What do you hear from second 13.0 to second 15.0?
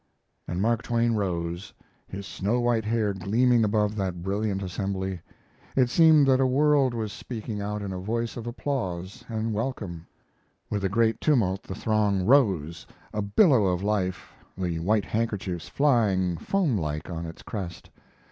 a billow of life, the